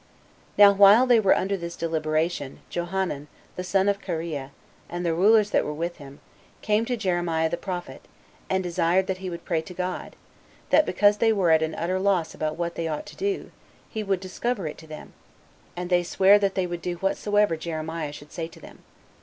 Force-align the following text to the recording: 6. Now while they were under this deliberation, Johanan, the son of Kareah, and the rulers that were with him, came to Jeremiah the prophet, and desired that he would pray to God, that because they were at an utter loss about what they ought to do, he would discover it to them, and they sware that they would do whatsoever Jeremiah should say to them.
6. 0.55 0.57
Now 0.57 0.71
while 0.71 1.05
they 1.05 1.19
were 1.19 1.37
under 1.37 1.55
this 1.55 1.75
deliberation, 1.75 2.61
Johanan, 2.71 3.27
the 3.55 3.63
son 3.63 3.87
of 3.87 4.01
Kareah, 4.01 4.49
and 4.89 5.05
the 5.05 5.13
rulers 5.13 5.51
that 5.51 5.63
were 5.63 5.75
with 5.75 5.97
him, 5.97 6.21
came 6.63 6.85
to 6.85 6.97
Jeremiah 6.97 7.51
the 7.51 7.55
prophet, 7.57 8.01
and 8.49 8.63
desired 8.63 9.05
that 9.05 9.19
he 9.19 9.29
would 9.29 9.45
pray 9.45 9.61
to 9.61 9.75
God, 9.75 10.15
that 10.71 10.87
because 10.87 11.17
they 11.17 11.31
were 11.31 11.51
at 11.51 11.61
an 11.61 11.75
utter 11.75 11.99
loss 11.99 12.33
about 12.33 12.57
what 12.57 12.73
they 12.73 12.87
ought 12.87 13.05
to 13.05 13.15
do, 13.15 13.51
he 13.91 14.01
would 14.01 14.21
discover 14.21 14.65
it 14.65 14.79
to 14.79 14.87
them, 14.87 15.13
and 15.77 15.91
they 15.91 16.01
sware 16.01 16.39
that 16.39 16.55
they 16.55 16.65
would 16.65 16.81
do 16.81 16.95
whatsoever 16.95 17.55
Jeremiah 17.55 18.11
should 18.11 18.31
say 18.31 18.47
to 18.47 18.59
them. 18.59 18.79